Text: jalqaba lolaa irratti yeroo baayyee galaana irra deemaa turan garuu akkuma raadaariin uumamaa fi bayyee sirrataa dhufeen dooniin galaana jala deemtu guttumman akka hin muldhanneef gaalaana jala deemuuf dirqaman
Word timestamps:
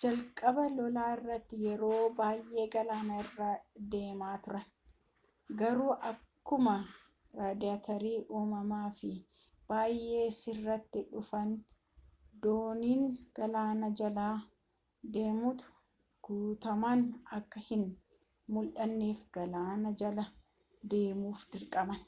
jalqaba 0.00 0.64
lolaa 0.76 1.10
irratti 1.18 1.56
yeroo 1.66 2.04
baayyee 2.18 2.62
galaana 2.74 3.18
irra 3.24 3.50
deemaa 3.90 4.36
turan 4.44 4.64
garuu 5.60 5.92
akkuma 6.10 6.74
raadaariin 7.38 8.24
uumamaa 8.36 8.88
fi 9.00 9.10
bayyee 9.68 10.24
sirrataa 10.40 11.04
dhufeen 11.12 11.52
dooniin 12.48 13.04
galaana 13.40 13.92
jala 14.00 14.26
deemtu 15.14 15.70
guttumman 16.30 17.04
akka 17.38 17.66
hin 17.68 17.84
muldhanneef 18.56 19.22
gaalaana 19.38 19.98
jala 20.02 20.26
deemuuf 20.94 21.46
dirqaman 21.54 22.02